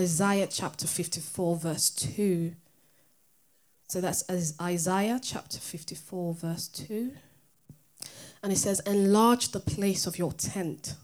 [0.00, 2.54] Isaiah chapter 54, verse 2.
[3.88, 4.24] So that's
[4.58, 7.12] Isaiah chapter 54, verse 2.
[8.42, 10.94] And it says, Enlarge the place of your tent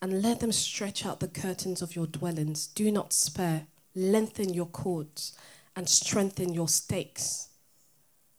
[0.00, 2.68] and let them stretch out the curtains of your dwellings.
[2.68, 3.66] Do not spare.
[3.94, 5.36] Lengthen your cords
[5.76, 7.48] and strengthen your stakes.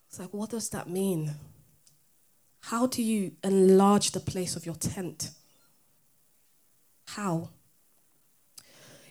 [0.09, 1.35] It's like, what does that mean?
[2.61, 5.29] How do you enlarge the place of your tent?
[7.09, 7.49] How?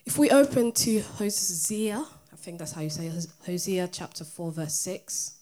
[0.07, 4.53] If we open to Hosea, I think that's how you say it, Hosea chapter 4,
[4.53, 5.35] verse 6.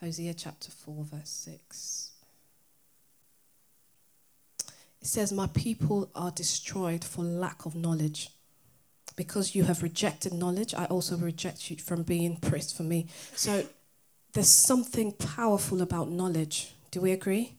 [0.00, 2.10] Hosea chapter 4, verse 6.
[5.00, 8.30] It says, My people are destroyed for lack of knowledge.
[9.16, 13.08] Because you have rejected knowledge, I also reject you from being praised for me.
[13.34, 13.64] So
[14.32, 16.72] there's something powerful about knowledge.
[16.90, 17.54] Do we agree?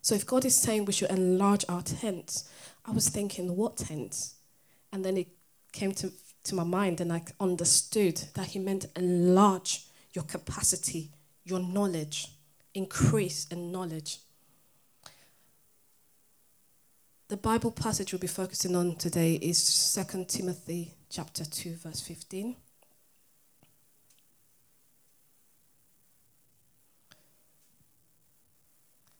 [0.00, 2.48] So if God is saying we should enlarge our tents,
[2.86, 4.36] I was thinking, what tents?
[4.92, 5.28] And then it
[5.72, 6.12] came to,
[6.44, 11.10] to my mind and I understood that he meant enlarge your capacity,
[11.44, 12.28] your knowledge,
[12.74, 14.18] increase in knowledge.
[17.28, 22.56] The Bible passage we'll be focusing on today is 2 Timothy chapter 2 verse 15.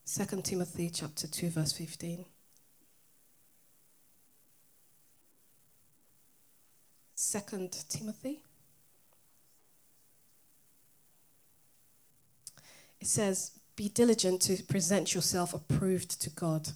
[0.05, 2.27] Second Timothy chapter 2 verse 15.
[7.23, 8.41] Second Timothy.
[13.01, 16.70] It says, Be diligent to present yourself approved to God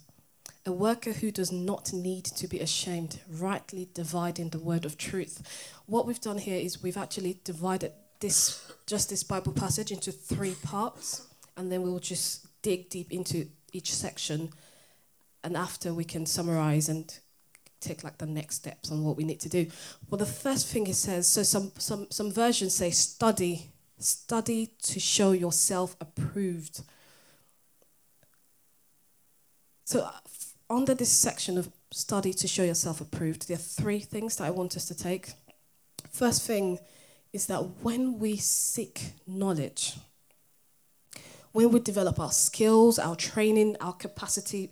[0.65, 5.43] a worker who does not need to be ashamed, rightly dividing the word of truth.
[5.87, 10.55] What we've done here is we've actually divided this just this Bible passage into three
[10.63, 14.51] parts, and then we'll just dig deep into each section,
[15.43, 17.19] and after we can summarize and
[17.87, 19.67] take like the next steps on what we need to do.
[20.09, 25.01] Well, the first thing it says, so some some some versions say study, study to
[25.01, 26.83] show yourself approved.
[29.85, 30.11] So uh,
[30.69, 34.51] under this section of study to show yourself approved, there are three things that I
[34.51, 35.33] want us to take.
[36.11, 36.79] First thing
[37.33, 39.95] is that when we seek knowledge,
[41.53, 44.71] when we develop our skills, our training, our capacity,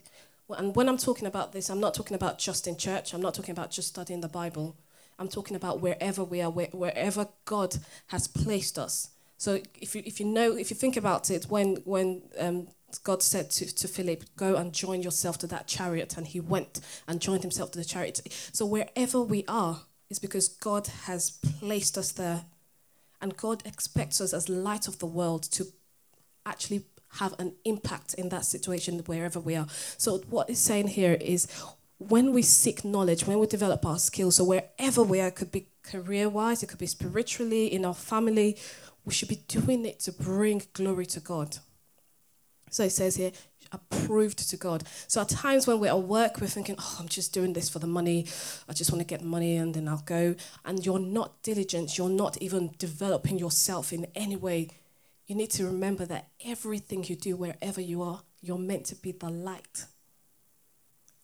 [0.50, 3.34] and when I'm talking about this, I'm not talking about just in church, I'm not
[3.34, 4.76] talking about just studying the Bible.
[5.18, 7.76] I'm talking about wherever we are, wherever God
[8.08, 9.10] has placed us.
[9.36, 12.68] So if you, if you know, if you think about it, when, when um,
[13.02, 16.16] God said to, to Philip, Go and join yourself to that chariot.
[16.16, 18.20] And he went and joined himself to the chariot.
[18.52, 22.44] So wherever we are is because God has placed us there.
[23.20, 25.66] And God expects us as light of the world to
[26.44, 29.66] actually have an impact in that situation wherever we are.
[29.98, 31.46] So what it's saying here is
[31.98, 35.52] when we seek knowledge, when we develop our skills, so wherever we are, it could
[35.52, 38.56] be career wise, it could be spiritually, in our family,
[39.04, 41.58] we should be doing it to bring glory to God.
[42.70, 43.30] So it says here,
[43.70, 44.84] approved to God.
[45.06, 47.78] So at times when we're at work, we're thinking, oh, I'm just doing this for
[47.78, 48.26] the money.
[48.68, 50.34] I just want to get money and then I'll go.
[50.64, 51.98] And you're not diligent.
[51.98, 54.68] You're not even developing yourself in any way.
[55.26, 59.12] You need to remember that everything you do, wherever you are, you're meant to be
[59.12, 59.86] the light.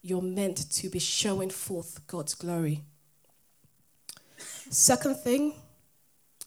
[0.02, 2.82] You're meant to be showing forth God's glory.
[4.70, 5.54] Second thing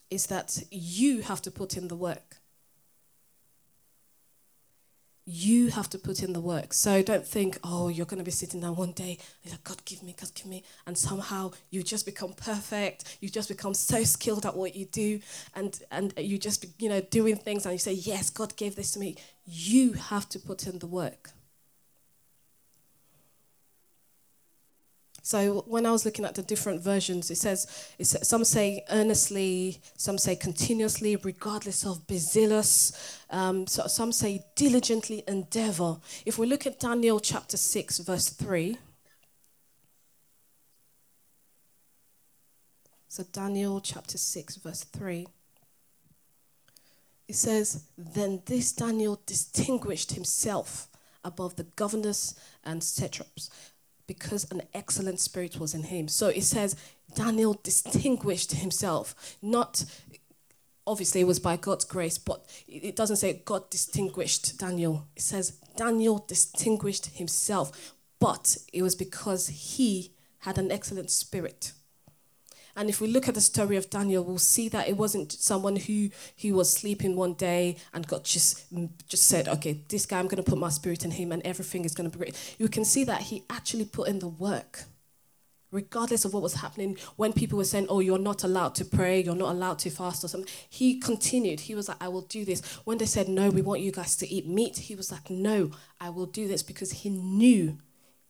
[0.09, 2.32] is that you have to put in the work
[5.25, 6.73] you have to put in the work.
[6.73, 9.19] So don't think, oh, you're going to be sitting down one day,
[9.49, 10.63] like, God, give me, God, give me.
[10.85, 13.17] And somehow you just become perfect.
[13.21, 15.19] You just become so skilled at what you do.
[15.55, 18.91] And, and you just, you know, doing things and you say, yes, God gave this
[18.91, 19.15] to me.
[19.45, 21.31] You have to put in the work.
[25.25, 28.83] So when I was looking at the different versions, it says, it says some say
[28.89, 33.21] earnestly, some say continuously, regardless of bezillous.
[33.29, 35.95] Um, so some say diligently endeavor.
[36.25, 38.77] If we look at Daniel chapter 6, verse 3.
[43.07, 45.25] So Daniel chapter 6, verse 3.
[47.29, 50.89] It says, Then this Daniel distinguished himself
[51.23, 53.49] above the governors and satraps
[54.07, 56.07] because an excellent spirit was in him.
[56.07, 56.75] So it says
[57.15, 59.85] Daniel distinguished himself, not
[60.85, 65.07] obviously it was by God's grace, but it doesn't say God distinguished Daniel.
[65.15, 71.71] It says Daniel distinguished himself, but it was because he had an excellent spirit.
[72.75, 75.75] And if we look at the story of Daniel, we'll see that it wasn't someone
[75.75, 76.09] who,
[76.41, 80.27] who was sleeping one day and God just, mm, just said, okay, this guy, I'm
[80.27, 82.55] going to put my spirit in him and everything is going to be great.
[82.57, 84.85] You can see that he actually put in the work.
[85.73, 89.21] regardless of what was happening, when people were saying, Oh, you're not allowed to pray,
[89.21, 91.61] you're not allowed to fast or something, he continued.
[91.61, 92.61] He was like, I will do this.
[92.85, 95.71] When they said, No, we want you guys to eat meat, he was like, No,
[95.99, 97.79] I will do this because he knew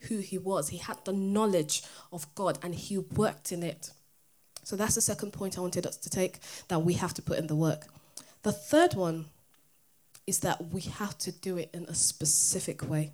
[0.07, 0.69] who he was.
[0.69, 3.91] He had the knowledge of God and he worked in it.
[4.63, 6.39] So that's the second point I wanted us to take
[6.69, 7.87] that we have to put in the work.
[8.43, 9.25] The third one
[10.25, 13.13] is that we have to do it in a specific way.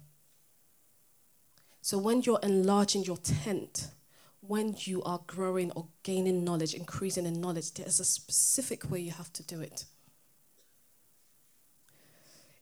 [1.81, 3.87] So when you're enlarging your tent,
[4.41, 9.11] when you are growing or gaining knowledge, increasing in knowledge, there's a specific way you
[9.11, 9.85] have to do it.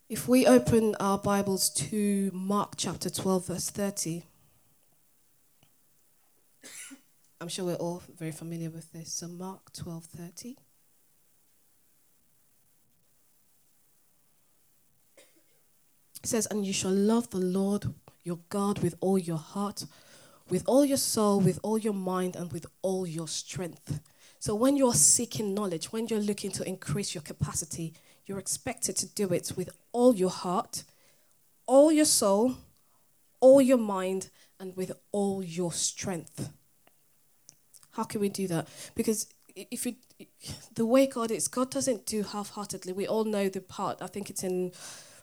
[0.10, 4.24] If we open our Bibles to Mark chapter 12, verse 30,
[7.40, 9.14] I'm sure we're all very familiar with this.
[9.14, 10.56] So Mark 12:30.
[16.24, 17.94] It says, And you shall love the Lord
[18.24, 19.86] your God with all your heart,
[20.50, 24.02] with all your soul, with all your mind, and with all your strength.
[24.40, 27.94] So when you're seeking knowledge, when you're looking to increase your capacity,
[28.26, 30.84] you're expected to do it with all your heart,
[31.66, 32.58] all your soul,
[33.40, 34.30] all your mind,
[34.60, 36.52] and with all your strength.
[37.98, 38.68] How can we do that?
[38.94, 39.96] Because if you,
[40.76, 42.94] the way God is, God doesn't do half-heartedly.
[42.94, 44.04] We all know the part.
[44.04, 44.72] I think it's in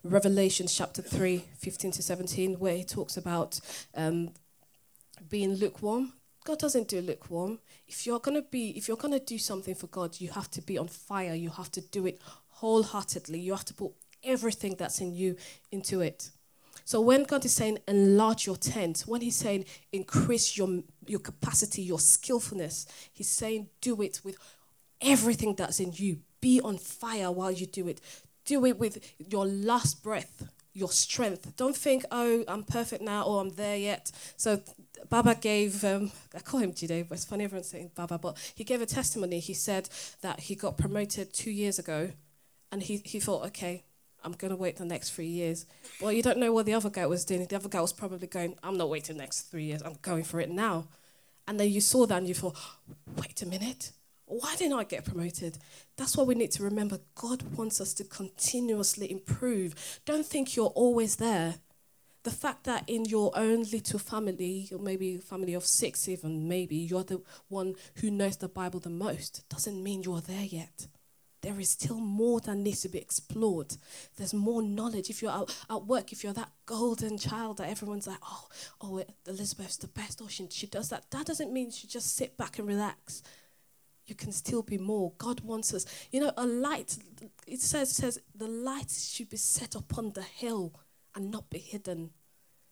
[0.03, 3.61] Revelation chapter 3, 15 to 17, where he talks about
[3.95, 4.31] um,
[5.31, 6.15] being lukewarm.
[6.45, 7.61] God doesn't do lukewarm.
[7.87, 10.77] If you're gonna be, if you're gonna do something for God, you have to be
[10.77, 11.35] on fire.
[11.35, 13.39] You have to do it wholeheartedly.
[13.39, 13.93] You have to put
[14.25, 15.37] everything that's in you
[15.71, 16.31] into it.
[16.85, 21.83] So when God is saying enlarge your tent, when He's saying increase your your capacity,
[21.83, 24.37] your skillfulness, He's saying do it with
[25.01, 26.19] everything that's in you.
[26.41, 28.01] Be on fire while you do it.
[28.45, 31.57] Do it with your last breath, your strength.
[31.57, 34.13] Don't think, oh, I'm perfect now or I'm there yet.
[34.37, 34.61] So
[35.09, 38.65] Baba gave, um, I call him Jide, but it's funny everyone's saying Baba, but he
[38.65, 39.39] gave a testimony.
[39.41, 39.89] He said
[40.21, 42.11] that he got promoted two years ago
[42.71, 43.85] and he, he thought, okay,
[44.25, 45.67] I'm going to wait the next three years.
[46.01, 47.45] Well, you don't know what the other guy was doing.
[47.47, 49.83] The other guy was probably going, I'm not waiting the next three years.
[49.83, 50.89] I'm going for it now.
[51.47, 52.57] And then you saw that and you thought,
[53.17, 53.93] wait a minute.
[54.27, 55.59] Why didn't I get promoted?
[55.97, 57.01] That's what we need to remember.
[57.15, 60.01] God wants us to continuously improve.
[60.07, 61.57] Don't think you're always there.
[62.23, 66.77] The fact that in your own little family, or maybe family of six, even maybe,
[66.77, 70.87] you're the one who knows the Bible the most, doesn't mean you're there yet.
[71.45, 73.77] There is still more that needs to be explored.
[74.17, 75.11] There's more knowledge.
[75.11, 78.47] If you're out at work, if you're that golden child that everyone's like, oh,
[78.81, 82.39] oh, Elizabeth's the best, or she, she does that, that doesn't mean she just sit
[82.39, 83.23] back and relax
[84.07, 85.13] you can still be more.
[85.19, 85.87] God wants us.
[86.11, 86.99] You know, a light,
[87.47, 90.75] it says, says the light should be set upon the hill
[91.15, 92.11] and not be hidden.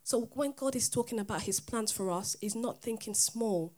[0.03, 3.73] So when God is talking about his plans for us, he's not thinking small,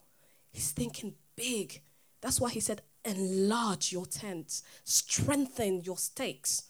[0.52, 1.82] he's thinking big.
[2.22, 6.64] That's why he said, enlarge your tent, strengthen your stakes.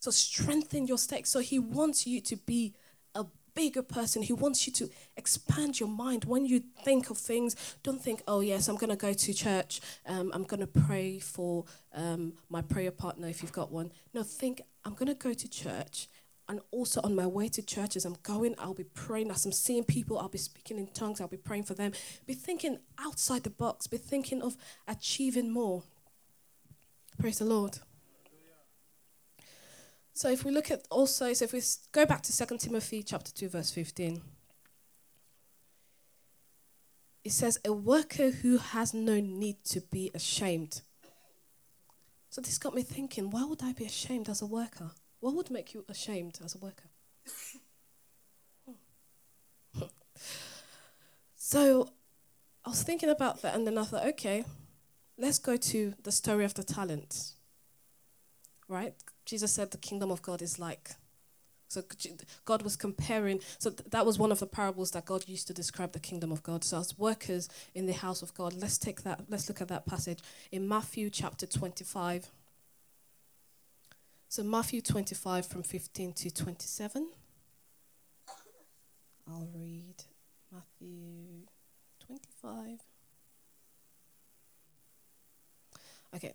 [0.00, 1.30] So strengthen your stakes.
[1.30, 2.74] So he wants you to be
[3.14, 3.24] a
[3.54, 4.20] bigger person.
[4.22, 6.24] He wants you to expand your mind.
[6.24, 9.80] When you think of things, don't think, oh, yes, I'm going to go to church.
[10.06, 11.64] Um, I'm going to pray for
[11.94, 13.92] um, my prayer partner if you've got one.
[14.12, 16.08] No, think, I'm going to go to church.
[16.48, 19.30] And also on my way to church, as I'm going, I'll be praying.
[19.30, 21.20] As I'm seeing people, I'll be speaking in tongues.
[21.20, 21.92] I'll be praying for them.
[22.26, 23.86] Be thinking outside the box.
[23.86, 24.56] Be thinking of
[24.86, 25.84] achieving more.
[27.18, 27.78] Praise the Lord.
[30.12, 33.32] So if we look at also, so if we go back to 2 Timothy chapter
[33.32, 34.20] 2, verse 15,
[37.24, 40.82] it says, A worker who has no need to be ashamed.
[42.30, 44.90] So this got me thinking, why would I be ashamed as a worker?
[45.24, 46.90] What would make you ashamed as a worker?
[51.34, 51.88] so
[52.62, 54.44] I was thinking about that, and then I thought, okay,
[55.16, 57.36] let's go to the story of the talents.
[58.68, 58.92] Right?
[59.24, 60.90] Jesus said the kingdom of God is like.
[61.68, 61.82] So
[62.44, 63.40] God was comparing.
[63.58, 66.32] So th- that was one of the parables that God used to describe the kingdom
[66.32, 66.64] of God.
[66.64, 69.22] So as workers in the house of God, let's take that.
[69.30, 70.18] Let's look at that passage
[70.52, 72.30] in Matthew chapter 25.
[74.34, 77.08] So Matthew 25 from 15 to 27.
[79.28, 79.94] I'll read
[80.50, 81.46] Matthew
[82.04, 82.80] 25.
[86.16, 86.34] Okay,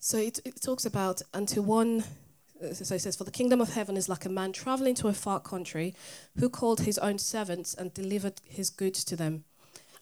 [0.00, 2.04] so it, it talks about, unto one,
[2.62, 5.08] uh, so it says, For the kingdom of heaven is like a man traveling to
[5.08, 5.94] a far country
[6.38, 9.44] who called his own servants and delivered his goods to them.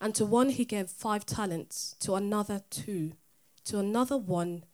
[0.01, 3.13] And to one he gave five talents, to another two,
[3.67, 4.65] to another one,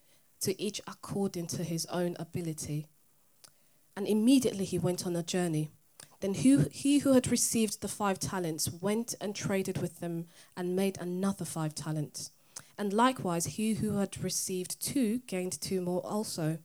[0.40, 2.86] to each according to his own ability.
[3.96, 5.70] And immediately he went on a journey.
[6.20, 10.26] Then who, he who had received the five talents went and traded with them
[10.56, 12.30] and made another five talents.
[12.78, 16.58] And likewise, he who had received two gained two more also.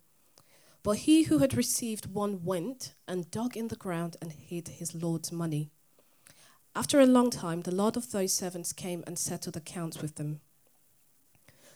[0.84, 4.96] But he who had received one went and dug in the ground and hid his
[4.96, 5.70] Lord's money.
[6.76, 10.40] After a long time, the Lord of those servants came and settled accounts with them.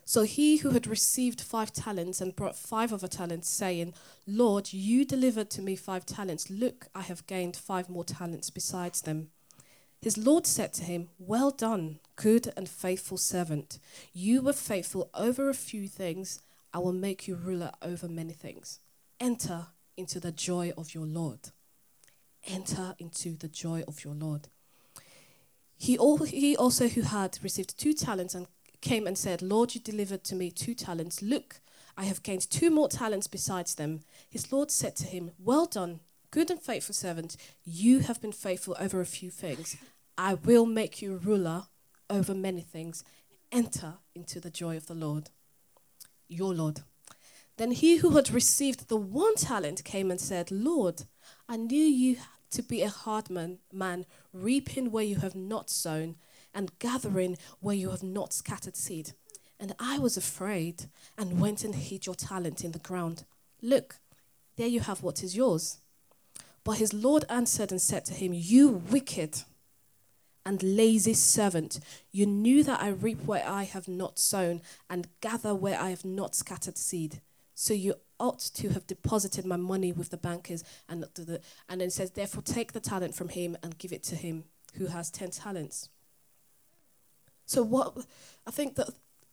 [0.07, 3.95] So he who had received five talents and brought five other talents, saying,
[4.27, 6.47] Lord, you delivered to me five talents.
[6.51, 9.29] Look, I have gained five more talents besides them.
[9.99, 13.79] His Lord said to him, Well done, good and faithful servant.
[14.13, 16.39] You were faithful over a few things.
[16.71, 18.79] I will make you ruler over many things.
[19.19, 21.49] Enter into the joy of your Lord.
[22.45, 24.49] Enter into the joy of your Lord.
[25.77, 28.47] He, also, who had received two talents and
[28.81, 31.21] came and said, Lord, you delivered to me two talents.
[31.21, 31.59] Look,
[31.97, 34.01] I have gained two more talents besides them.
[34.29, 36.01] His Lord said to him, Well done,
[36.31, 37.37] good and faithful servant.
[37.63, 39.77] You have been faithful over a few things.
[40.17, 41.63] I will make you ruler
[42.09, 43.03] over many things.
[43.51, 45.29] Enter into the joy of the Lord,
[46.27, 46.81] your Lord.
[47.57, 51.03] Then he who had received the one talent came and said, Lord,
[51.47, 52.17] I knew you
[52.51, 56.15] to be a hard man, man reaping where you have not sown
[56.55, 59.11] and gathering where you have not scattered seed.
[59.59, 60.85] And I was afraid
[61.17, 63.25] and went and hid your talent in the ground.
[63.61, 63.97] Look,
[64.55, 65.77] there you have what is yours.
[66.63, 69.43] But his Lord answered and said to him, You wicked
[70.45, 71.79] and lazy servant,
[72.11, 76.05] you knew that I reap where I have not sown and gather where I have
[76.05, 77.21] not scattered seed.
[77.53, 80.63] So you ought to have deposited my money with the bankers.
[80.89, 81.05] And,
[81.69, 84.45] and then says, Therefore, take the talent from him and give it to him
[84.75, 85.89] who has 10 talents.
[87.45, 87.95] So what
[88.47, 88.89] I think that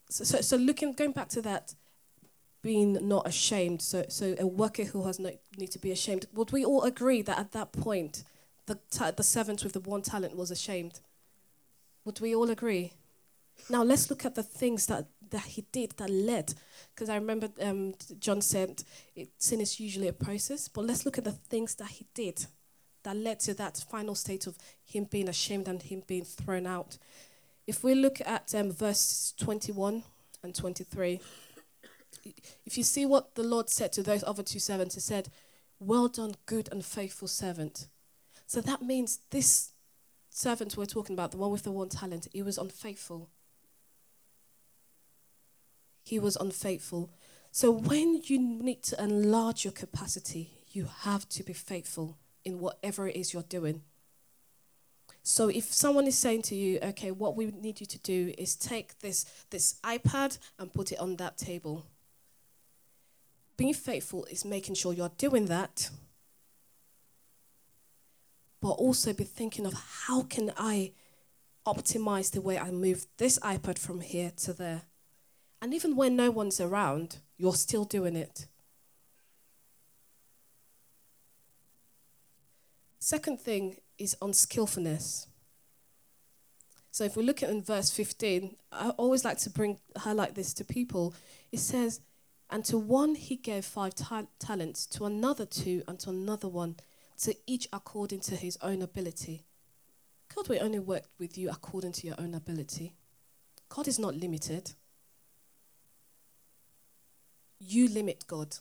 [0.08, 1.74] so, so, so looking going back to that
[2.62, 3.82] being not ashamed.
[3.82, 6.26] So so a worker who has no need to be ashamed.
[6.34, 8.24] Would we all agree that at that point
[8.66, 11.00] the ta- the servant with the one talent was ashamed?
[12.04, 12.92] Would we all agree?
[13.70, 16.54] Now let's look at the things that, that he did that led.
[16.94, 18.82] Because I remember um, John said
[19.14, 22.46] it, sin is usually a process, but let's look at the things that he did
[23.04, 26.98] that led to that final state of him being ashamed and him being thrown out.
[27.66, 30.02] If we look at um, verse 21
[30.42, 31.20] and 23,
[32.64, 35.28] if you see what the Lord said to those other two servants, He said,
[35.78, 37.86] Well done, good and faithful servant.
[38.46, 39.72] So that means this
[40.28, 43.30] servant we're talking about, the one with the one talent, he was unfaithful.
[46.04, 47.10] He was unfaithful.
[47.50, 53.06] So when you need to enlarge your capacity, you have to be faithful in whatever
[53.06, 53.82] it is you're doing.
[55.22, 58.56] So if someone is saying to you, okay, what we need you to do is
[58.56, 61.86] take this, this iPad and put it on that table.
[63.56, 65.90] Being faithful is making sure you're doing that,
[68.60, 69.74] but also be thinking of
[70.06, 70.92] how can I
[71.66, 74.82] optimize the way I move this iPad from here to there.
[75.60, 78.48] And even when no one's around, you're still doing it.
[82.98, 85.28] Second thing is unskillfulness.
[86.90, 90.52] So if we look at in verse 15, I always like to bring highlight this
[90.54, 91.14] to people.
[91.52, 92.00] It says,
[92.50, 96.76] And to one he gave five ta- talents, to another two, and to another one,
[97.22, 99.46] to each according to his own ability.
[100.34, 102.94] God will only work with you according to your own ability.
[103.68, 104.72] God is not limited.
[107.60, 108.56] You limit God.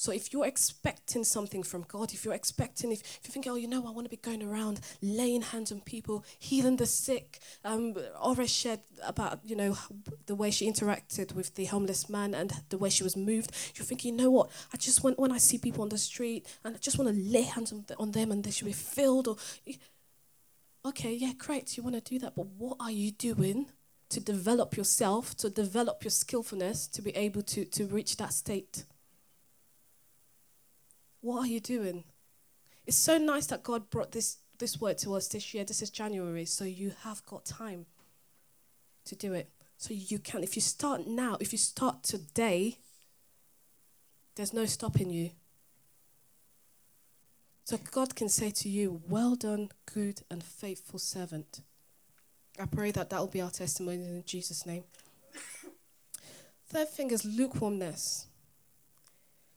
[0.00, 3.56] So if you're expecting something from God, if you're expecting, if, if you think, oh,
[3.56, 7.38] you know, I want to be going around laying hands on people, healing the sick,
[7.66, 9.76] um, Ora shared about, you know,
[10.24, 13.52] the way she interacted with the homeless man and the way she was moved.
[13.74, 14.48] You're thinking, you know what?
[14.72, 17.22] I just want, when I see people on the street and I just want to
[17.22, 19.36] lay hands on, on them and they should be filled or,
[20.86, 23.66] okay, yeah, great, you want to do that, but what are you doing
[24.08, 28.84] to develop yourself, to develop your skillfulness to be able to, to reach that state?
[31.20, 32.04] What are you doing?
[32.86, 35.64] It's so nice that God brought this, this word to us this year.
[35.64, 37.86] This is January, so you have got time
[39.04, 39.50] to do it.
[39.76, 42.78] So you can, if you start now, if you start today,
[44.36, 45.30] there's no stopping you.
[47.64, 51.60] So God can say to you, Well done, good and faithful servant.
[52.58, 54.84] I pray that that will be our testimony in Jesus' name.
[56.68, 58.26] Third thing is lukewarmness.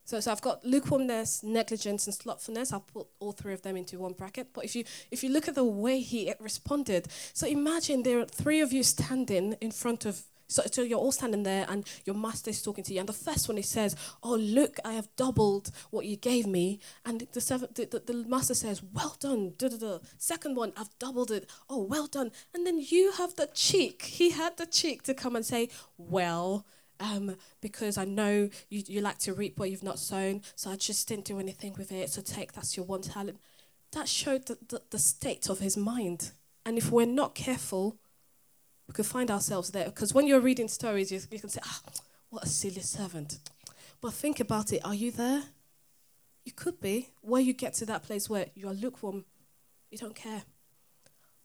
[0.05, 2.73] So, so I've got lukewarmness, negligence, and slothfulness.
[2.73, 4.47] I'll put all three of them into one bracket.
[4.53, 8.25] But if you if you look at the way he responded, so imagine there are
[8.25, 12.15] three of you standing in front of So, so you're all standing there and your
[12.15, 12.99] master is talking to you.
[12.99, 16.79] And the first one he says, Oh, look, I have doubled what you gave me.
[17.05, 17.39] And the,
[17.73, 19.53] the, the, the master says, Well done.
[19.57, 19.97] Da, da, da.
[20.17, 21.49] Second one, I've doubled it.
[21.69, 22.31] Oh, well done.
[22.53, 24.03] And then you have the cheek.
[24.03, 26.65] He had the cheek to come and say, Well,
[27.03, 30.41] um, because I know you, you like to reap what you've not sown.
[30.55, 32.09] So I just didn't do anything with it.
[32.09, 33.39] So take, that's your one talent.
[33.91, 36.31] That showed the, the, the state of his mind.
[36.65, 37.97] And if we're not careful,
[38.87, 39.85] we could find ourselves there.
[39.85, 41.81] Because when you're reading stories, you, you can say, ah,
[42.29, 43.39] what a silly servant.
[44.01, 44.81] But think about it.
[44.85, 45.43] Are you there?
[46.45, 47.09] You could be.
[47.21, 49.25] Where you get to that place where you are lukewarm,
[49.91, 50.43] you don't care.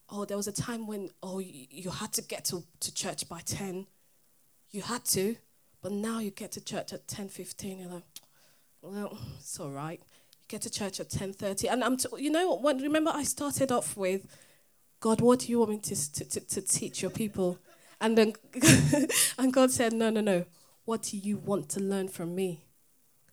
[0.09, 3.29] Oh, there was a time when, oh, you, you had to get to, to church
[3.29, 3.87] by 10.
[4.71, 5.37] You had to.
[5.81, 7.81] But now you get to church at 10.15.
[7.81, 8.03] You're like,
[8.83, 10.01] well, it's all right.
[10.01, 11.73] You get to church at 10.30.
[11.73, 12.81] And I'm t- you know, what?
[12.81, 14.27] remember I started off with,
[15.01, 17.59] God, what do you want me to, to, to, to teach your people?
[18.01, 18.33] And then
[19.39, 20.45] and God said, No, no, no.
[20.85, 22.65] What do you want to learn from me?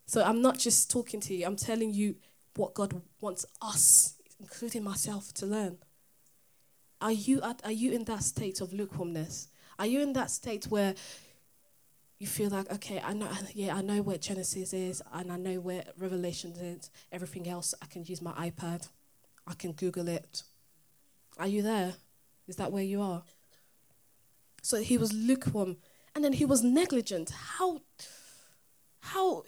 [0.06, 2.16] So I'm not just talking to you, I'm telling you
[2.56, 5.78] what God wants us, including myself, to learn.
[7.02, 9.50] Are you, at, are you in that state of lukewarmness?
[9.78, 10.96] Are you in that state where
[12.20, 15.60] you feel like, okay, I know, yeah, I know where Genesis is, and I know
[15.60, 16.90] where Revelation is.
[17.12, 18.88] Everything else, I can use my iPad,
[19.48, 20.44] I can Google it,
[21.38, 21.94] are you there?
[22.48, 23.24] Is that where you are?
[24.62, 25.78] So he was lukewarm.
[26.16, 27.32] And then he was negligent.
[27.32, 27.82] How,
[29.02, 29.44] how,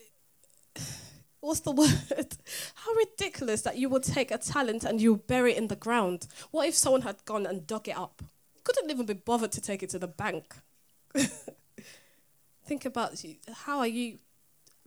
[1.40, 2.38] what's the word?
[2.76, 6.28] How ridiculous that you would take a talent and you bury it in the ground.
[6.52, 8.22] What if someone had gone and dug it up?
[8.64, 10.56] Couldn't even be bothered to take it to the bank.
[12.68, 13.24] Think about
[13.66, 14.20] how are you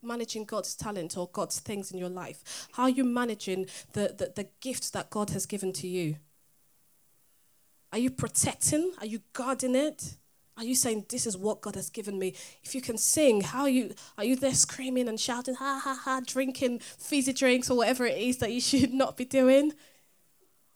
[0.02, 2.68] managing God's talent or God's things in your life?
[2.72, 6.16] How are you managing the, the, the gifts that God has given to you?
[7.92, 8.92] Are you protecting?
[9.00, 10.16] Are you guarding it?
[10.56, 12.34] Are you saying this is what God has given me?
[12.62, 15.98] If you can sing, how are you are you there screaming and shouting, ha ha
[16.04, 19.72] ha, drinking fizzy drinks or whatever it is that you should not be doing?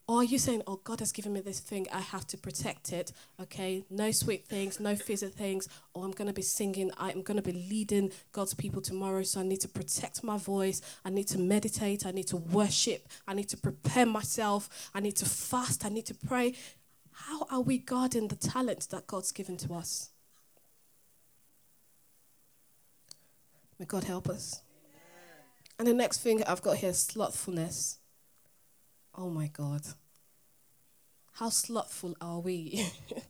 [0.06, 2.92] Or are you saying, oh, God has given me this thing, I have to protect
[2.92, 3.84] it, okay?
[3.88, 5.66] No sweet things, no fizzy things.
[5.94, 9.40] Oh, I'm going to be singing, I'm going to be leading God's people tomorrow, so
[9.40, 10.82] I need to protect my voice.
[11.06, 15.16] I need to meditate, I need to worship, I need to prepare myself, I need
[15.16, 16.54] to fast, I need to pray.
[17.12, 20.10] How are we guarding the talent that God's given to us?
[23.78, 24.60] May God help us.
[25.78, 28.00] And the next thing I've got here is slothfulness.
[29.16, 29.82] Oh my God.
[31.34, 32.86] How slothful are we?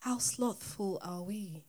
[0.00, 1.64] How slothful are we?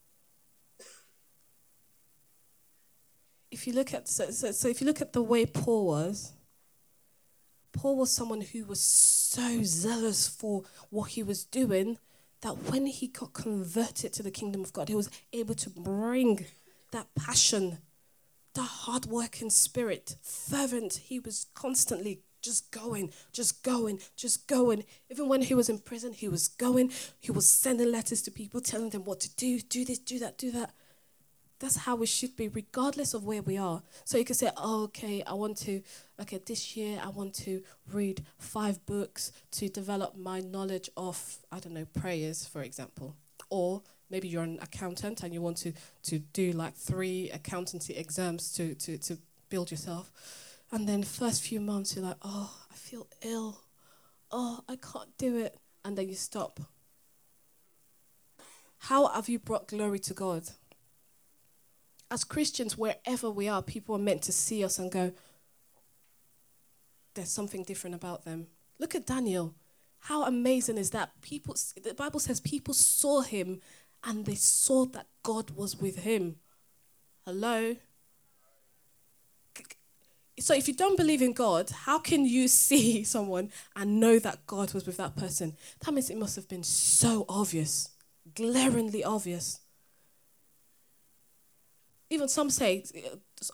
[3.50, 6.32] If you look at so, so, so if you look at the way Paul was,
[7.72, 11.98] Paul was someone who was so zealous for what he was doing
[12.40, 16.46] that when he got converted to the kingdom of God, he was able to bring
[16.92, 17.78] that passion,
[18.54, 21.00] that hard working spirit, fervent.
[21.04, 24.84] He was constantly just going, just going, just going.
[25.10, 26.92] Even when he was in prison, he was going.
[27.18, 30.38] He was sending letters to people, telling them what to do, do this, do that,
[30.38, 30.72] do that.
[31.60, 33.82] That's how we should be, regardless of where we are.
[34.04, 35.82] So you can say, oh, okay, I want to,
[36.20, 41.58] okay, this year I want to read five books to develop my knowledge of, I
[41.58, 43.16] don't know, prayers, for example.
[43.50, 45.72] Or maybe you're an accountant and you want to,
[46.04, 49.18] to do like three accountancy exams to, to, to
[49.48, 50.12] build yourself.
[50.70, 53.62] And then first few months you're like, oh, I feel ill.
[54.30, 55.56] Oh, I can't do it.
[55.84, 56.60] And then you stop.
[58.78, 60.44] How have you brought glory to God?
[62.10, 65.12] as Christians, wherever we are, people are meant to see us and go,
[67.14, 68.46] there's something different about them.
[68.78, 69.54] Look at Daniel.
[70.00, 71.20] How amazing is that?
[71.20, 73.60] People, the Bible says people saw him
[74.04, 76.36] and they saw that God was with him.
[77.24, 77.76] Hello?
[80.40, 84.46] So if you don't believe in God, how can you see someone and know that
[84.46, 85.56] God was with that person?
[85.84, 87.90] That means it must have been so obvious,
[88.34, 89.60] glaringly obvious
[92.10, 92.84] even some say,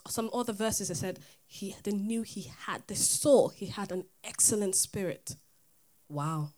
[0.06, 4.04] some other verses have said, he, they knew he had, they saw he had an
[4.22, 5.36] excellent spirit.
[6.08, 6.50] Wow.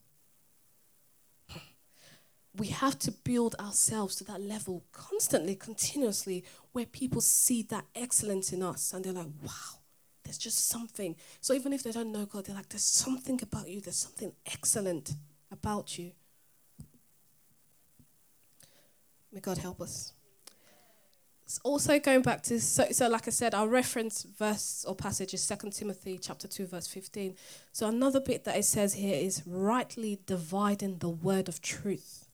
[2.59, 8.53] We have to build ourselves to that level constantly, continuously, where people see that excellence
[8.53, 9.81] in us and they're like, wow,
[10.25, 11.16] there's just something.
[11.40, 14.33] So even if they don't know God, they're like, there's something about you, there's something
[14.47, 15.14] excellent
[15.51, 16.12] about you.
[19.33, 20.14] May God help us
[21.45, 25.33] It's also going back to so, so like i said our reference verse or passage
[25.33, 27.37] is 2 timothy chapter 2 verse 15
[27.71, 32.25] so another bit that it says here is rightly dividing the word of truth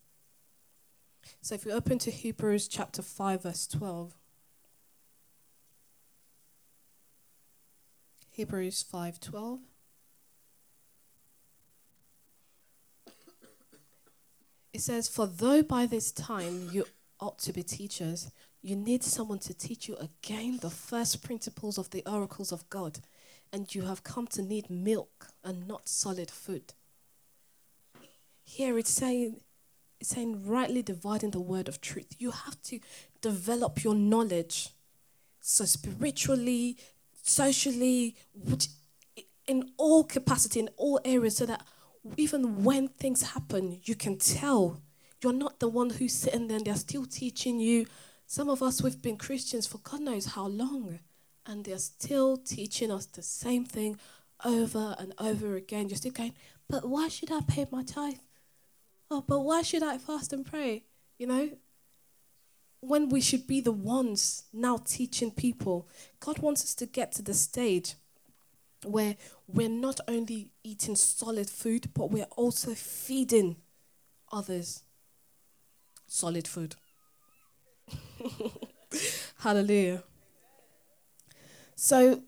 [1.45, 4.15] So if we open to Hebrews chapter 5, verse 12.
[8.31, 9.59] Hebrews 5:12
[14.73, 16.87] It says for though by this time you
[17.21, 18.31] ought to be teachers
[18.63, 23.01] you need someone to teach you again the first principles of the oracles of God
[23.53, 26.73] and you have come to need milk and not solid food.
[28.45, 29.43] Here it's saying
[30.03, 32.17] it's saying rightly dividing the word of truth.
[32.19, 32.81] You have to
[33.21, 34.71] develop your knowledge.
[35.41, 36.77] So spiritually,
[37.23, 38.17] socially,
[39.47, 41.65] in all capacity, in all areas, so that
[42.17, 44.83] even when things happen, you can tell.
[45.23, 47.87] You're not the one who's sitting there and they're still teaching you.
[48.27, 50.99] Some of us, we've been Christians for God knows how long,
[51.47, 54.01] and they're still teaching us the same thing
[54.45, 55.89] over and over again.
[55.89, 56.35] You're still going,
[56.69, 58.19] but why should I pay my tithe?
[59.13, 60.85] Oh, but why should I fast and pray?
[61.19, 61.51] You know?
[62.81, 65.89] When we should be the ones now teaching people.
[66.19, 67.95] God wants us to get to the stage
[68.85, 73.57] where we're not only eating solid food, but we're also feeding
[74.33, 74.83] others
[76.07, 76.75] solid food.
[79.39, 80.03] Hallelujah.
[81.75, 82.23] So,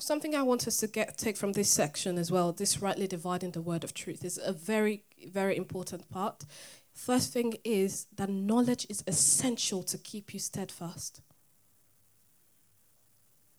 [0.00, 3.52] something I want us to get take from this section as well, this rightly dividing
[3.52, 6.44] the word of truth, is a very very important part.
[6.92, 11.20] First thing is that knowledge is essential to keep you steadfast.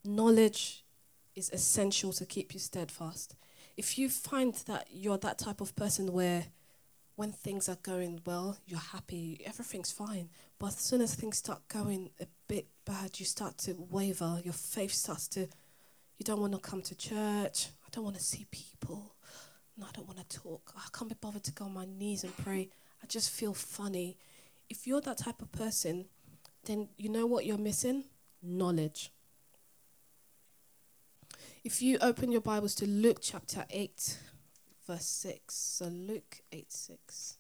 [0.03, 0.83] Knowledge
[1.35, 3.35] is essential to keep you steadfast.
[3.77, 6.47] If you find that you're that type of person where
[7.15, 10.29] when things are going well, you're happy, everything's fine.
[10.57, 14.53] But as soon as things start going a bit bad, you start to waver, your
[14.53, 15.47] faith starts to,
[16.19, 19.15] you don't want to come to church, I don't want to see people,
[19.77, 20.73] no, I don't want to talk.
[20.75, 22.69] I can't be bothered to go on my knees and pray.
[23.01, 24.17] I just feel funny.
[24.69, 26.05] If you're that type of person,
[26.65, 28.03] then you know what you're missing?
[28.43, 29.11] Knowledge.
[31.63, 34.17] If you open your Bibles to Luke chapter 8,
[34.85, 35.55] verse 6.
[35.55, 37.38] So Luke 8 6.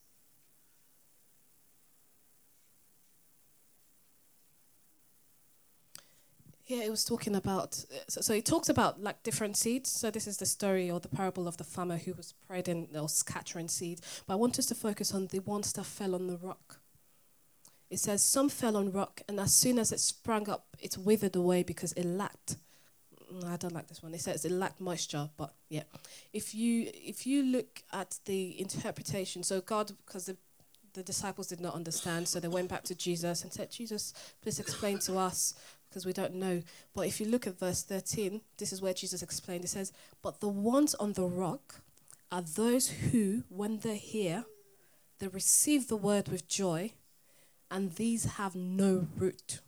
[6.69, 9.89] Here it was talking about, so, so it talks about like different seeds.
[9.89, 13.09] So this is the story or the parable of the farmer who was spreading or
[13.09, 14.01] scattering seed.
[14.27, 16.79] But I want us to focus on the ones that fell on the rock.
[17.89, 21.35] It says some fell on rock, and as soon as it sprang up, it withered
[21.35, 22.57] away because it lacked.
[23.33, 24.13] Mm, I don't like this one.
[24.13, 25.85] It says it lacked moisture, but yeah.
[26.33, 30.37] If you if you look at the interpretation, so God, because the
[30.93, 34.59] the disciples did not understand, so they went back to Jesus and said, Jesus, please
[34.59, 35.53] explain to us
[35.89, 36.61] because we don't know.
[36.93, 39.63] But if you look at verse 13, this is where Jesus explained.
[39.63, 41.81] It says, But the ones on the rock
[42.31, 44.45] are those who, when they hear,
[45.19, 46.93] they receive the word with joy,
[47.71, 49.59] and these have no root.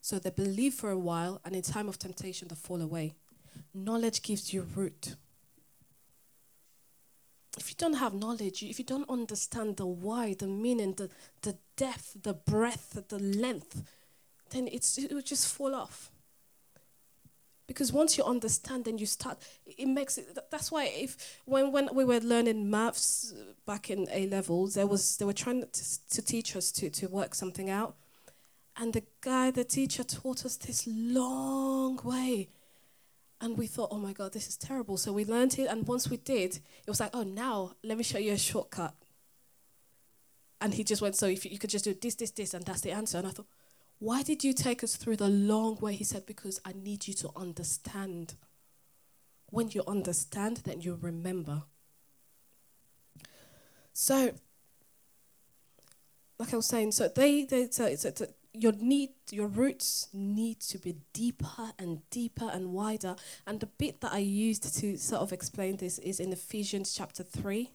[0.00, 3.14] So they believe for a while, and in time of temptation, they fall away.
[3.74, 5.16] Knowledge gives you root.
[7.58, 11.10] If you don't have knowledge, if you don't understand the why, the meaning, the,
[11.42, 13.82] the depth, the breadth, the length,
[14.50, 16.10] then it's, it will just fall off.
[17.66, 19.38] Because once you understand, then you start.
[19.64, 20.36] It makes it.
[20.50, 23.32] That's why if when when we were learning maths
[23.64, 27.06] back in A levels, there was they were trying to, to teach us to to
[27.06, 27.94] work something out,
[28.76, 32.48] and the guy, the teacher, taught us this long way,
[33.40, 34.96] and we thought, oh my god, this is terrible.
[34.96, 38.02] So we learned it, and once we did, it was like, oh, now let me
[38.02, 38.94] show you a shortcut.
[40.60, 42.64] And he just went, so if you, you could just do this, this, this, and
[42.64, 43.18] that's the answer.
[43.18, 43.46] And I thought,
[44.00, 45.94] why did you take us through the long way?
[45.94, 48.34] He said, Because I need you to understand.
[49.50, 51.64] When you understand, then you remember.
[53.92, 54.32] So,
[56.38, 60.60] like I was saying, so they, they so, so, so your need, your roots need
[60.60, 63.16] to be deeper and deeper and wider.
[63.46, 67.22] And the bit that I used to sort of explain this is in Ephesians chapter
[67.22, 67.72] three.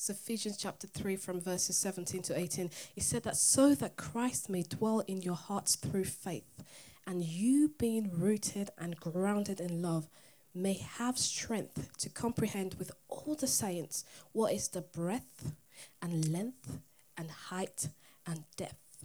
[0.00, 2.70] It's Ephesians chapter 3 from verses 17 to 18.
[2.96, 6.64] It said that so that Christ may dwell in your hearts through faith,
[7.06, 10.08] and you being rooted and grounded in love
[10.54, 15.52] may have strength to comprehend with all the saints what is the breadth
[16.00, 16.78] and length
[17.18, 17.88] and height
[18.26, 19.04] and depth.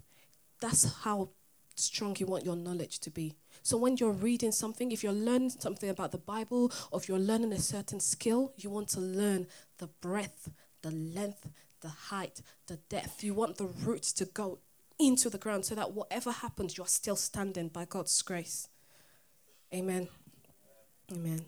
[0.62, 1.28] That's how
[1.76, 3.36] strong you want your knowledge to be.
[3.64, 7.20] So when you're reading something, if you're learning something about the Bible or if you're
[7.20, 9.48] learning a certain skill, you want to learn
[9.80, 10.52] the breadth,
[10.86, 11.50] the length,
[11.82, 13.24] the height, the depth.
[13.24, 14.60] You want the roots to go
[15.00, 18.70] into the ground so that whatever happens, you're still standing by God's grace.
[19.74, 20.08] Amen.
[21.12, 21.46] Amen.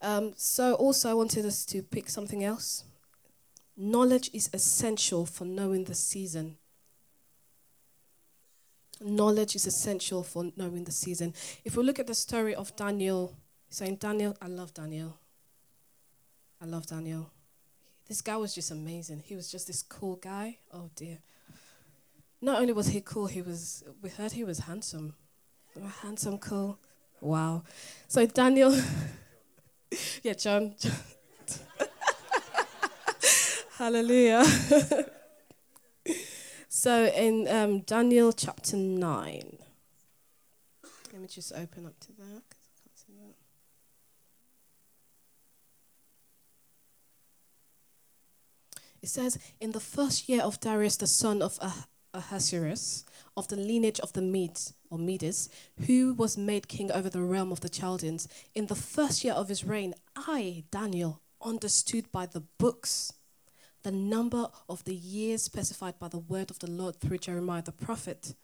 [0.00, 2.84] Um, so, also, I wanted us to pick something else
[3.76, 6.56] Knowledge is essential for knowing the season.
[9.00, 11.32] Knowledge is essential for knowing the season.
[11.64, 13.34] If we look at the story of Daniel,
[13.70, 15.18] saying, Daniel, I love Daniel.
[16.60, 17.30] I love Daniel.
[18.12, 19.22] This guy was just amazing.
[19.24, 20.58] He was just this cool guy.
[20.70, 21.20] Oh dear.
[22.42, 25.14] Not only was he cool, he was we heard he was handsome.
[26.02, 26.78] Handsome, cool.
[27.22, 27.62] Wow.
[28.08, 28.78] So Daniel
[30.22, 30.74] Yeah, John.
[33.78, 34.44] Hallelujah.
[36.68, 39.56] so in um, Daniel chapter 9,
[41.14, 42.42] let me just open up to that.
[49.02, 53.04] It says, In the first year of Darius, the son of ah- Ahasuerus,
[53.36, 55.48] of the lineage of the Medes or Medes,
[55.86, 59.48] who was made king over the realm of the Chaldeans, in the first year of
[59.48, 63.12] his reign, I, Daniel, understood by the books
[63.82, 67.72] the number of the years specified by the word of the Lord through Jeremiah the
[67.72, 68.34] prophet,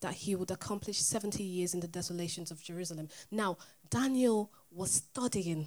[0.00, 3.08] that he would accomplish 70 years in the desolations of Jerusalem.
[3.30, 3.58] Now,
[3.90, 5.66] Daniel was studying.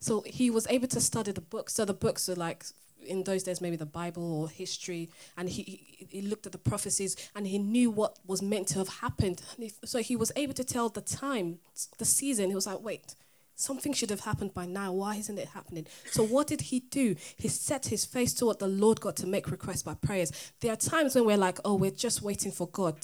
[0.00, 1.74] So he was able to study the books.
[1.74, 2.64] So the books are like
[3.04, 7.16] in those days maybe the Bible or history, and he, he, looked at the prophecies
[7.34, 9.42] and he knew what was meant to have happened.
[9.58, 11.58] He, so he was able to tell the time,
[11.98, 12.48] the season.
[12.48, 13.14] He was like, wait,
[13.54, 14.92] something should have happened by now.
[14.92, 15.86] Why isn't it happening?
[16.10, 17.16] So what did he do?
[17.36, 20.32] He set his face toward the Lord God to make requests by prayers.
[20.60, 22.96] There are times when we're like, oh, we're just waiting for God.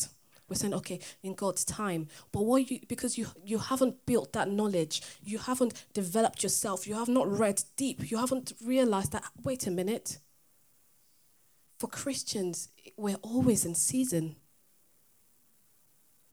[0.52, 2.08] We're saying, okay, in God's time.
[2.30, 6.94] But what you because you you haven't built that knowledge, you haven't developed yourself, you
[6.94, 10.18] have not read deep, you haven't realized that wait a minute.
[11.78, 14.36] For Christians, we're always in season.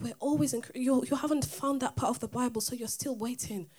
[0.01, 3.15] We're always in you you haven't found that part of the Bible, so you're still
[3.15, 3.69] waiting.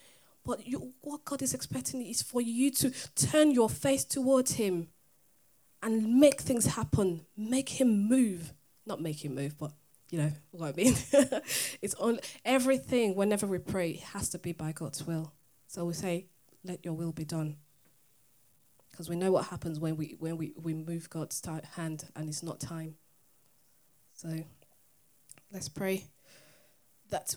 [0.43, 4.87] But you, what God is expecting is for you to turn your face towards Him
[5.83, 7.27] and make things happen.
[7.37, 8.53] Make Him move.
[8.87, 9.71] Not make Him move, but
[10.11, 10.95] you know what I mean.
[11.81, 13.15] it's on everything.
[13.15, 15.33] Whenever we pray, it has to be by God's will.
[15.67, 16.27] So we say,
[16.65, 17.55] "Let Your will be done,"
[18.91, 21.41] because we know what happens when we when we, we move God's
[21.75, 22.95] hand and it's not time.
[24.13, 24.43] So
[25.51, 26.03] let's pray
[27.09, 27.35] that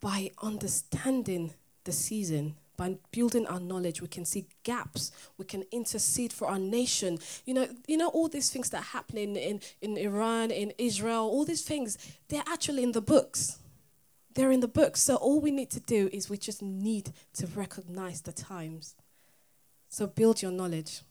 [0.00, 1.52] by understanding
[1.84, 5.12] the season, by building our knowledge, we can see gaps.
[5.36, 7.18] We can intercede for our nation.
[7.44, 11.24] You know, you know all these things that are happening in, in Iran, in Israel,
[11.24, 13.58] all these things, they're actually in the books.
[14.34, 15.02] They're in the books.
[15.02, 18.94] So all we need to do is we just need to recognize the times.
[19.90, 21.02] So build your knowledge.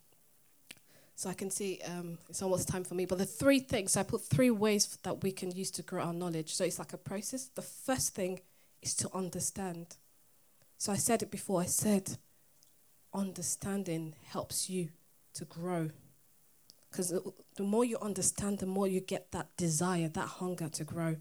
[1.14, 3.06] So I can see um, it's almost time for me.
[3.06, 6.14] But the three things, I put three ways that we can use to grow our
[6.14, 6.56] knowledge.
[6.56, 7.46] So it's like a process.
[7.54, 8.40] The first thing
[8.82, 9.98] is to understand.
[10.80, 11.62] So I said it before.
[11.62, 12.18] I said,
[13.14, 14.90] understanding helps you
[15.34, 15.90] to grow.
[16.90, 17.14] Because
[17.56, 21.18] the more you understand, the more you get that desire, that hunger to grow.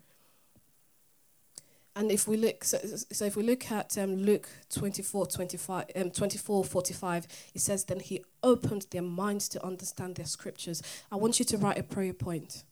[1.97, 2.79] And if we look, so,
[3.11, 7.99] so if we look at um, Luke 24, 25, um, 24, 45, it says, Then
[7.99, 10.81] he opened their minds to understand their scriptures.
[11.11, 12.63] I want you to write a prayer point.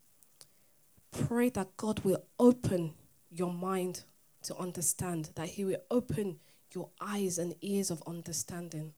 [1.11, 2.95] Pray that God will open
[3.29, 4.05] your mind
[4.45, 6.39] to understand, that he will open
[6.77, 8.93] your eyes and ears of understanding.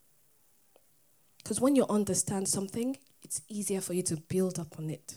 [1.38, 5.14] Because when you understand something, it's easier for you to build up on it.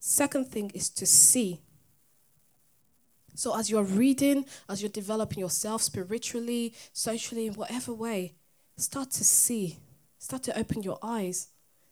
[0.00, 1.60] Second thing is to see.
[3.34, 8.34] So, as you're reading, as you're developing yourself spiritually, socially, in whatever way,
[8.76, 9.76] start to see.
[10.18, 11.48] Start to open your eyes.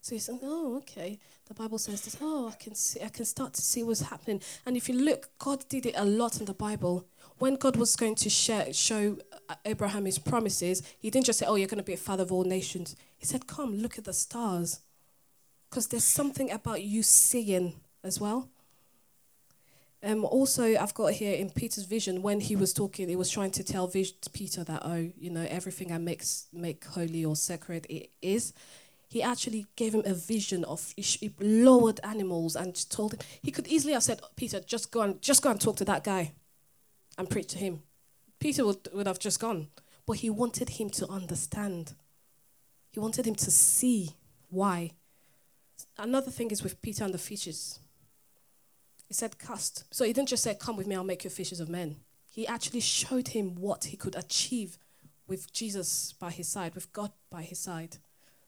[0.06, 1.18] So you say, oh, okay.
[1.46, 2.16] The Bible says this.
[2.20, 3.00] Oh, I can see.
[3.02, 4.40] I can start to see what's happening.
[4.64, 7.96] And if you look, God did it a lot in the Bible when God was
[7.96, 9.18] going to share, show
[9.64, 12.30] Abraham his promises, he didn't just say, Oh, you're going to be a father of
[12.30, 12.94] all nations.
[13.18, 14.78] He said, Come, look at the stars.
[15.68, 18.48] Because there's something about you seeing as well.
[20.04, 23.50] Um, also, I've got here in Peter's vision when he was talking, he was trying
[23.50, 28.12] to tell Peter that, oh, you know, everything I make, make holy or sacred it
[28.22, 28.52] is.
[29.08, 33.68] He actually gave him a vision of he lowered animals and told him he could
[33.68, 36.32] easily have said, Peter, just go and just go and talk to that guy
[37.16, 37.82] and preach to him.
[38.40, 39.68] Peter would, would have just gone,
[40.06, 41.94] but he wanted him to understand.
[42.90, 44.10] He wanted him to see
[44.48, 44.92] why.
[45.96, 47.78] Another thing is with Peter and the fishes.
[49.06, 49.84] He said, Cast.
[49.94, 51.96] So he didn't just say, Come with me, I'll make you fishes of men.
[52.28, 54.78] He actually showed him what he could achieve
[55.26, 57.98] with Jesus by his side, with God by his side.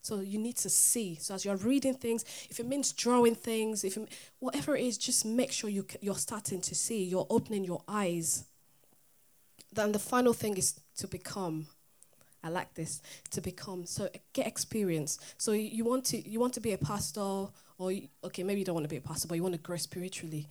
[0.09, 1.17] So you need to see.
[1.21, 4.99] So as you're reading things, if it means drawing things, if it, whatever it is,
[4.99, 7.05] just make sure you, you're starting to see.
[7.05, 8.45] You're opening your eyes
[9.73, 11.67] then the final thing is to become.
[12.43, 13.85] I like this to become.
[13.87, 15.19] So get experience.
[15.39, 17.21] So you want to you want to be a pastor,
[17.79, 17.93] or
[18.25, 20.49] okay, maybe you don't want to be a pastor, but you want to grow spiritually.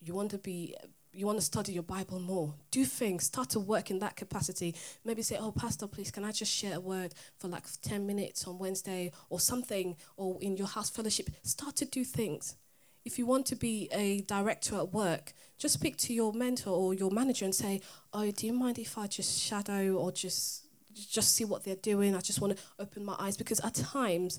[0.00, 0.74] You want to be
[1.14, 2.54] you want to study your Bible more.
[2.70, 3.24] Do things.
[3.24, 4.74] Start to work in that capacity.
[5.04, 8.46] Maybe say, "Oh, pastor, please, can I just share a word for like ten minutes
[8.46, 12.56] on Wednesday or something, or in your house fellowship?" Start to do things.
[13.04, 16.94] If you want to be a director at work, just speak to your mentor or
[16.94, 17.80] your manager and say,
[18.12, 20.62] "Oh, do you mind if I just shadow or just
[20.94, 22.14] just see what they're doing?
[22.14, 24.38] I just want to open my eyes." Because at times,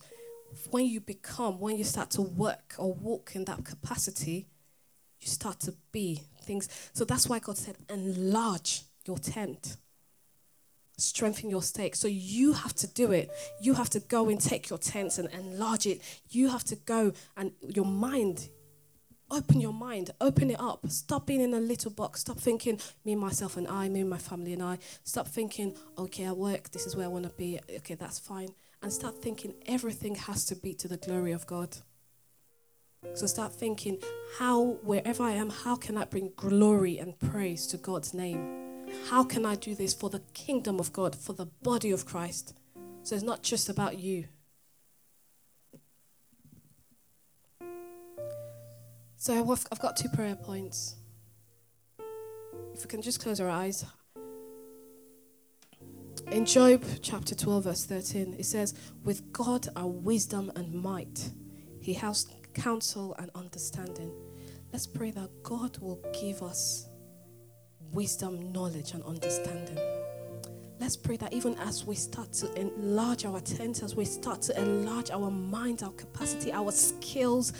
[0.72, 4.48] when you become, when you start to work or walk in that capacity,
[5.20, 6.70] you start to be things.
[6.94, 9.78] So that's why God said, "Enlarge your tent."
[10.98, 11.94] strengthen your stake.
[11.94, 13.30] So you have to do it.
[13.60, 16.02] You have to go and take your tents and enlarge it.
[16.30, 18.48] You have to go and your mind,
[19.32, 20.88] Open your mind, open it up.
[20.88, 22.22] Stop being in a little box.
[22.22, 24.78] Stop thinking, me, myself, and I, me, my family, and I.
[25.04, 27.60] Stop thinking, okay, I work, this is where I want to be.
[27.78, 28.50] Okay, that's fine.
[28.84, 31.76] And start thinking everything has to be to the glory of God.
[33.14, 34.00] So start thinking,
[34.40, 38.88] how, wherever I am, how can I bring glory and praise to God's name?
[39.10, 42.54] How can I do this for the kingdom of God, for the body of Christ?
[43.04, 44.26] So it's not just about you,
[49.26, 49.34] So
[49.72, 50.98] I've got two prayer points.
[52.76, 53.84] If we can just close our eyes.
[56.32, 61.32] In Job chapter 12, verse 13, it says, With God are wisdom and might,
[61.80, 64.12] He has counsel and understanding.
[64.74, 66.88] Let's pray that God will give us
[67.92, 69.78] wisdom, knowledge, and understanding.
[70.80, 74.60] Let's pray that even as we start to enlarge our tent, as we start to
[74.60, 77.54] enlarge our mind, our capacity, our skills,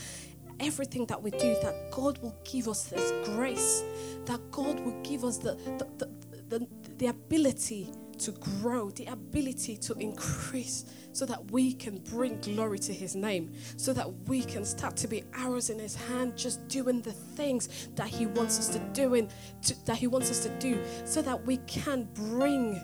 [0.60, 3.84] everything that we do, that God will give us this grace,
[4.26, 9.78] that God will give us the, the, the, the, the ability to grow, the ability
[9.78, 14.66] to increase, so that we can bring glory to His name, so that we can
[14.66, 18.70] start to be arrows in His hand, just doing the things that He wants us
[18.70, 19.30] to do, and
[19.64, 22.82] to, that He wants us to do, so that we can bring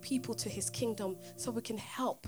[0.00, 2.26] people to His kingdom, so we can help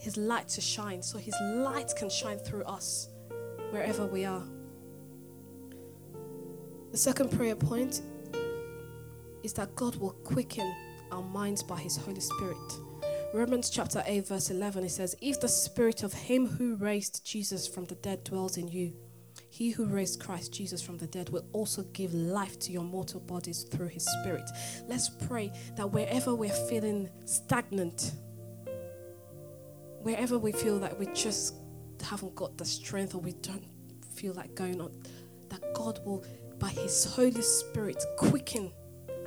[0.00, 3.10] his light to shine so his light can shine through us
[3.70, 4.42] wherever we are.
[6.90, 8.00] The second prayer point
[9.42, 10.74] is that God will quicken
[11.10, 12.56] our minds by his Holy Spirit.
[13.32, 17.66] Romans chapter 8, verse 11, it says, If the spirit of him who raised Jesus
[17.66, 18.92] from the dead dwells in you,
[19.48, 23.20] he who raised Christ Jesus from the dead will also give life to your mortal
[23.20, 24.48] bodies through his spirit.
[24.88, 28.12] Let's pray that wherever we're feeling stagnant,
[30.02, 31.54] wherever we feel that we just
[32.02, 33.64] haven't got the strength or we don't
[34.14, 34.92] feel like going on,
[35.48, 36.24] that God will,
[36.58, 38.72] by His Holy Spirit, quicken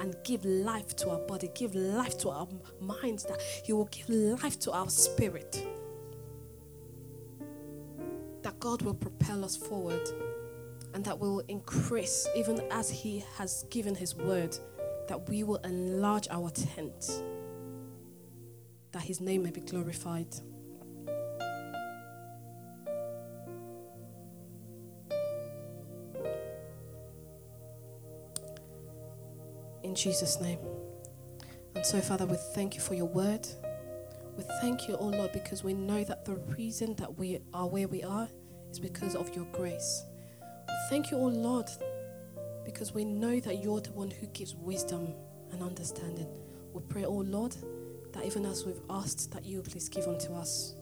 [0.03, 2.45] and give life to our body, give life to our
[2.81, 5.65] minds, that He will give life to our spirit.
[8.41, 10.05] That God will propel us forward
[10.93, 14.57] and that we will increase, even as He has given His word,
[15.07, 17.23] that we will enlarge our tent,
[18.91, 20.35] that His name may be glorified.
[29.93, 30.57] In Jesus' name.
[31.75, 33.47] And so, Father, we thank you for your word.
[34.35, 37.87] We thank you, oh Lord, because we know that the reason that we are where
[37.87, 38.27] we are
[38.71, 40.03] is because of your grace.
[40.67, 41.67] We thank you, oh Lord,
[42.65, 45.13] because we know that you're the one who gives wisdom
[45.51, 46.27] and understanding.
[46.73, 47.55] We pray, oh Lord,
[48.13, 50.73] that even as we've asked, that you please give unto us,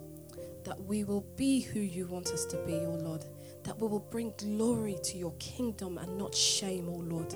[0.63, 3.25] that we will be who you want us to be, oh Lord,
[3.63, 7.35] that we will bring glory to your kingdom and not shame, oh Lord.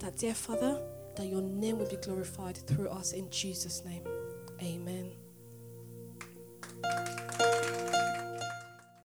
[0.00, 0.82] That, dear Father,
[1.16, 4.02] that your name will be glorified through us in Jesus' name.
[4.62, 5.23] Amen.